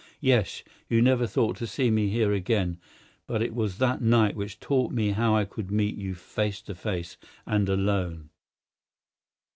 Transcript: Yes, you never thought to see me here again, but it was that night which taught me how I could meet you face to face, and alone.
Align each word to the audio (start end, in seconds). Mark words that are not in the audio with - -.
Yes, 0.21 0.63
you 0.89 0.99
never 0.99 1.27
thought 1.27 1.57
to 1.57 1.67
see 1.67 1.91
me 1.91 2.09
here 2.09 2.33
again, 2.33 2.79
but 3.27 3.43
it 3.43 3.53
was 3.53 3.77
that 3.77 4.01
night 4.01 4.35
which 4.35 4.59
taught 4.59 4.91
me 4.91 5.11
how 5.11 5.35
I 5.35 5.45
could 5.45 5.69
meet 5.69 5.95
you 5.95 6.15
face 6.15 6.59
to 6.63 6.73
face, 6.73 7.17
and 7.45 7.69
alone. 7.69 8.31